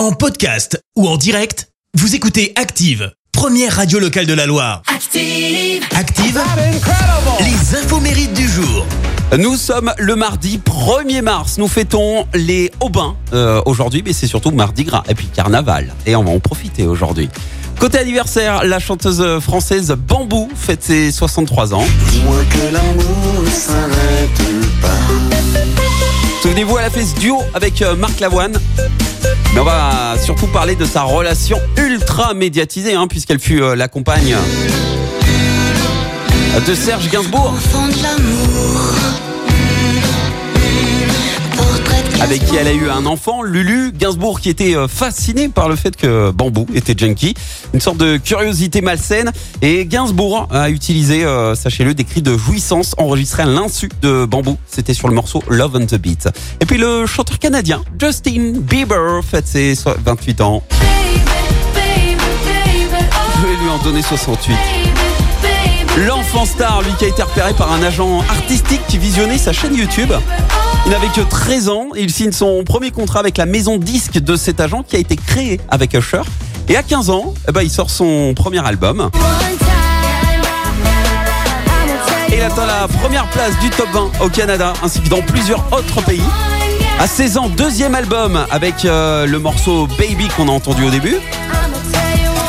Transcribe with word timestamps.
En 0.00 0.12
podcast 0.12 0.82
ou 0.96 1.06
en 1.06 1.18
direct, 1.18 1.68
vous 1.92 2.14
écoutez 2.14 2.54
Active, 2.56 3.12
première 3.32 3.76
radio 3.76 3.98
locale 3.98 4.24
de 4.24 4.32
la 4.32 4.46
Loire. 4.46 4.80
Active. 4.86 5.84
Active, 5.94 6.40
les 7.40 7.76
infos 7.76 8.00
mérites 8.00 8.32
du 8.32 8.48
jour. 8.48 8.86
Nous 9.38 9.56
sommes 9.56 9.92
le 9.98 10.16
mardi 10.16 10.58
1er 10.64 11.20
mars. 11.20 11.58
Nous 11.58 11.68
fêtons 11.68 12.26
les 12.32 12.70
Aubins 12.80 13.14
euh, 13.34 13.60
aujourd'hui, 13.66 14.02
mais 14.02 14.14
c'est 14.14 14.26
surtout 14.26 14.52
mardi 14.52 14.84
gras 14.84 15.02
et 15.06 15.14
puis 15.14 15.26
carnaval. 15.26 15.92
Et 16.06 16.16
on 16.16 16.24
va 16.24 16.30
en 16.30 16.40
profiter 16.40 16.86
aujourd'hui. 16.86 17.28
Côté 17.78 17.98
anniversaire, 17.98 18.64
la 18.64 18.78
chanteuse 18.78 19.22
française 19.40 19.94
Bambou 19.98 20.48
fête 20.54 20.82
ses 20.82 21.12
63 21.12 21.74
ans. 21.74 21.84
Dis-moi 22.10 22.36
que 22.50 22.72
Souvenez-vous, 26.60 26.78
elle 26.78 26.84
a 26.84 26.90
fait 26.90 27.06
ce 27.06 27.18
duo 27.18 27.38
avec 27.54 27.80
euh, 27.80 27.96
Marc 27.96 28.20
Lavoine. 28.20 28.52
Mais 29.54 29.60
on 29.60 29.64
va 29.64 30.14
surtout 30.22 30.46
parler 30.48 30.74
de 30.74 30.84
sa 30.84 31.04
relation 31.04 31.58
ultra 31.78 32.34
médiatisée, 32.34 32.92
hein, 32.92 33.06
puisqu'elle 33.08 33.38
fut 33.38 33.62
euh, 33.62 33.74
la 33.74 33.88
compagne 33.88 34.36
de 36.66 36.74
Serge 36.74 37.08
Gainsbourg, 37.08 37.54
avec 42.20 42.44
qui 42.44 42.56
elle 42.56 42.66
a 42.68 42.72
eu 42.72 42.88
un 42.90 43.06
enfant, 43.06 43.42
Lulu. 43.42 43.92
Gainsbourg 43.92 44.40
qui 44.40 44.50
était 44.50 44.76
euh, 44.76 44.88
fasciné 44.88 45.48
par 45.48 45.68
le 45.68 45.76
fait 45.76 45.96
que 45.96 46.30
Bambou 46.30 46.66
était 46.74 46.94
junkie. 46.96 47.34
Une 47.72 47.80
sorte 47.80 47.96
de 47.96 48.18
curiosité 48.18 48.80
malsaine. 48.82 49.32
Et 49.62 49.86
Gainsbourg 49.86 50.46
a 50.50 50.68
utilisé, 50.70 51.24
euh, 51.24 51.54
sachez-le, 51.54 51.94
des 51.94 52.04
cris 52.04 52.22
de 52.22 52.36
jouissance 52.36 52.94
enregistrés 52.98 53.44
à 53.44 53.46
l'insu 53.46 53.88
de 54.02 54.26
Bambou. 54.26 54.58
C'était 54.68 54.94
sur 54.94 55.08
le 55.08 55.14
morceau 55.14 55.42
Love 55.48 55.76
on 55.76 55.86
the 55.86 55.94
Beat. 55.96 56.28
Et 56.60 56.66
puis 56.66 56.76
le 56.78 57.06
chanteur 57.06 57.38
canadien 57.38 57.82
Justin 57.98 58.52
Bieber 58.60 59.22
fête 59.24 59.46
ses 59.48 59.74
so- 59.74 59.90
28 60.04 60.40
ans. 60.42 60.62
Je 63.42 63.46
vais 63.46 63.56
lui 63.62 63.70
en 63.70 63.78
donner 63.82 64.02
68. 64.02 64.54
L'enfant 66.06 66.44
star, 66.44 66.82
lui 66.82 66.92
qui 66.98 67.06
a 67.06 67.08
été 67.08 67.22
repéré 67.22 67.52
par 67.54 67.72
un 67.72 67.82
agent 67.82 68.20
artistique 68.28 68.80
qui 68.88 68.98
visionnait 68.98 69.38
sa 69.38 69.52
chaîne 69.52 69.74
YouTube. 69.74 70.12
Il 70.86 70.92
n'avait 70.92 71.08
que 71.08 71.20
13 71.20 71.68
ans 71.68 71.88
il 71.96 72.10
signe 72.10 72.32
son 72.32 72.64
premier 72.64 72.90
contrat 72.90 73.20
avec 73.20 73.36
la 73.36 73.46
maison 73.46 73.76
disque 73.76 74.18
de 74.18 74.36
cet 74.36 74.60
agent 74.60 74.82
qui 74.82 74.96
a 74.96 74.98
été 74.98 75.16
créé 75.16 75.60
avec 75.68 75.94
Usher. 75.94 76.22
Et 76.68 76.76
à 76.76 76.82
15 76.82 77.10
ans, 77.10 77.34
eh 77.48 77.52
ben, 77.52 77.62
il 77.62 77.70
sort 77.70 77.90
son 77.90 78.32
premier 78.34 78.64
album. 78.64 79.10
Et 82.30 82.36
il 82.36 82.40
atteint 82.40 82.66
la 82.66 82.88
première 82.88 83.28
place 83.30 83.58
du 83.60 83.70
top 83.70 83.88
20 83.92 84.10
au 84.24 84.28
Canada 84.28 84.72
ainsi 84.82 85.00
que 85.00 85.08
dans 85.08 85.22
plusieurs 85.22 85.64
autres 85.72 86.02
pays. 86.04 86.22
À 86.98 87.06
16 87.06 87.38
ans, 87.38 87.48
deuxième 87.48 87.94
album 87.94 88.38
avec 88.50 88.84
euh, 88.84 89.26
le 89.26 89.38
morceau 89.38 89.86
Baby 89.98 90.28
qu'on 90.36 90.48
a 90.48 90.52
entendu 90.52 90.84
au 90.84 90.90
début. 90.90 91.16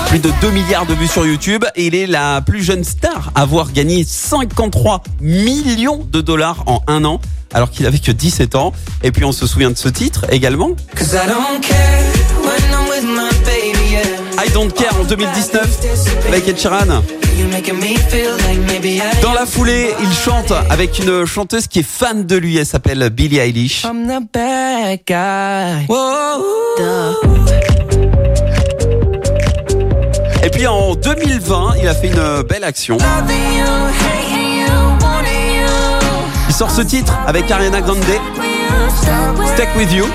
Plus 0.08 0.20
de 0.20 0.30
2 0.42 0.52
milliards 0.52 0.86
de 0.86 0.94
vues 0.94 1.08
sur 1.08 1.26
YouTube 1.26 1.64
et 1.76 1.88
il 1.88 1.96
est 1.96 2.06
la 2.06 2.42
plus 2.42 2.62
jeune 2.62 2.84
star 2.84 3.32
à 3.34 3.42
avoir 3.42 3.72
gagné 3.72 4.04
53 4.06 5.04
millions 5.22 6.06
de 6.12 6.22
dollars 6.22 6.64
en 6.68 6.82
un 6.88 7.06
an 7.06 7.22
alors 7.54 7.70
qu'il 7.70 7.86
avait 7.86 8.00
que 8.00 8.12
17 8.12 8.56
ans. 8.56 8.74
Et 9.04 9.12
puis 9.12 9.26
on 9.26 9.32
se 9.32 9.48
souvient 9.48 9.72
de 9.72 9.78
ce 9.78 9.90
titre 9.90 10.26
également. 10.30 10.72
I 14.44 14.50
don't 14.54 14.72
care 14.74 15.00
en 15.00 15.04
2019 15.04 16.28
avec 16.28 16.48
Ed 16.48 16.58
Sheeran. 16.58 17.04
Dans 19.22 19.34
la 19.34 19.46
foulée, 19.46 19.94
il 20.02 20.14
chante 20.14 20.52
avec 20.70 21.00
une 21.00 21.26
chanteuse 21.26 21.68
qui 21.68 21.80
est 21.80 21.88
fan 21.88 22.26
de 22.26 22.36
lui. 22.36 22.58
Elle 22.58 22.66
s'appelle 22.66 23.10
Billie 23.10 23.40
Eilish. 23.40 23.84
I'm 23.84 24.08
the 24.08 24.22
bad 24.34 25.00
guy. 25.08 25.88
Et 30.44 30.50
puis 30.50 30.68
en 30.68 30.96
2020, 30.96 31.76
il 31.82 31.88
a 31.88 31.94
fait 31.94 32.08
une 32.08 32.44
belle 32.44 32.64
action. 32.64 32.98
Il 36.52 36.54
sort 36.54 36.70
ce 36.70 36.82
titre 36.82 37.18
avec 37.26 37.50
Ariana 37.50 37.80
Grande, 37.80 38.04
Stuck 39.54 39.70
With 39.78 39.94
You. 39.94 40.06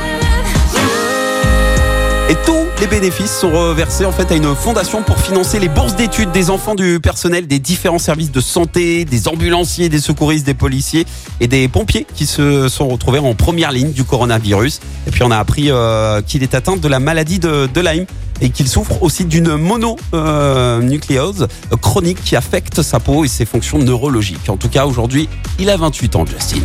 Et 2.28 2.34
tous 2.44 2.66
les 2.78 2.86
bénéfices 2.86 3.34
sont 3.34 3.50
reversés 3.50 4.04
en 4.04 4.12
fait 4.12 4.30
à 4.30 4.34
une 4.34 4.54
fondation 4.54 5.02
pour 5.02 5.16
financer 5.16 5.58
les 5.58 5.70
bourses 5.70 5.96
d'études 5.96 6.32
des 6.32 6.50
enfants 6.50 6.74
du 6.74 7.00
personnel 7.00 7.46
des 7.46 7.58
différents 7.58 7.98
services 7.98 8.32
de 8.32 8.42
santé, 8.42 9.06
des 9.06 9.28
ambulanciers, 9.28 9.88
des 9.88 9.98
secouristes, 9.98 10.44
des 10.44 10.52
policiers 10.52 11.06
et 11.40 11.48
des 11.48 11.68
pompiers 11.68 12.06
qui 12.14 12.26
se 12.26 12.68
sont 12.68 12.88
retrouvés 12.88 13.18
en 13.18 13.34
première 13.34 13.72
ligne 13.72 13.92
du 13.92 14.04
coronavirus. 14.04 14.80
Et 15.06 15.12
puis 15.12 15.22
on 15.22 15.30
a 15.30 15.38
appris 15.38 15.70
euh, 15.70 16.20
qu'il 16.20 16.42
est 16.42 16.54
atteint 16.54 16.76
de 16.76 16.88
la 16.88 17.00
maladie 17.00 17.38
de 17.38 17.80
Lyme 17.80 18.04
et 18.40 18.50
qu'il 18.50 18.68
souffre 18.68 19.02
aussi 19.02 19.24
d'une 19.24 19.56
mononucléose 19.56 21.48
chronique 21.80 22.22
qui 22.24 22.36
affecte 22.36 22.82
sa 22.82 23.00
peau 23.00 23.24
et 23.24 23.28
ses 23.28 23.44
fonctions 23.44 23.78
neurologiques. 23.78 24.48
En 24.48 24.56
tout 24.56 24.68
cas, 24.68 24.86
aujourd'hui, 24.86 25.28
il 25.58 25.70
a 25.70 25.76
28 25.76 26.16
ans, 26.16 26.26
Justin. 26.26 26.60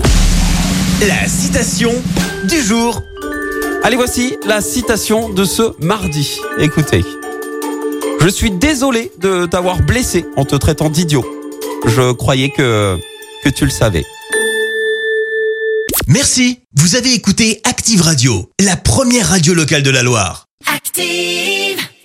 La 1.08 1.28
citation 1.28 1.92
du 2.48 2.62
jour. 2.62 3.02
Allez, 3.84 3.96
voici 3.96 4.38
la 4.46 4.62
citation 4.62 5.30
de 5.30 5.44
ce 5.46 5.74
mardi. 5.84 6.38
Écoutez. 6.60 7.04
Je 8.22 8.28
suis 8.30 8.52
désolé 8.52 9.12
de 9.20 9.48
t'avoir 9.48 9.82
blessé 9.82 10.26
en 10.36 10.46
te 10.46 10.56
traitant 10.56 10.90
d'idiot. 10.90 11.26
Je 11.88 12.12
croyais 12.12 12.52
que, 12.52 13.00
que 13.44 13.50
tu 13.50 13.66
le 13.66 13.72
savais. 13.72 14.06
Merci. 16.08 16.60
Vous 16.76 16.96
avez 16.96 17.14
écouté 17.14 17.62
Active 17.64 18.02
Radio, 18.02 18.50
la 18.60 18.78
première 18.78 19.30
radio 19.30 19.54
locale 19.54 19.82
de 19.82 19.90
la 19.90 20.04
Loire. 20.04 20.51
Active! 20.68 21.91